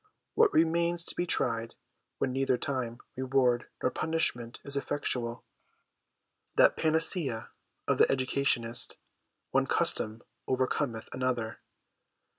What 0.33 0.51
remains 0.51 1.03
to 1.05 1.15
be 1.15 1.27
tried 1.27 1.75
when 2.17 2.31
neither 2.33 2.57
time, 2.57 3.01
reward, 3.15 3.67
nor 3.83 3.91
punishment 3.91 4.59
is 4.63 4.75
effectual? 4.75 5.45
That 6.55 6.75
panacea 6.75 7.51
of 7.87 7.99
the 7.99 8.09
educationist:' 8.11 8.97
One 9.51 9.67
custom 9.67 10.23
overcometh 10.47 11.07
another.' 11.13 11.59